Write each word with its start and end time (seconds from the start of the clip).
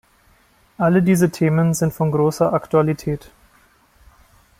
Alle 0.79 1.03
diese 1.03 1.29
Themen 1.29 1.75
sind 1.75 1.93
von 1.93 2.09
großer 2.11 2.53
Aktualität. 2.53 3.29